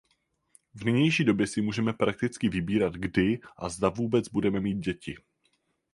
[0.73, 5.15] V nynější době si můžeme prakticky vybírat kdy a zda vůbec budeme mít děti.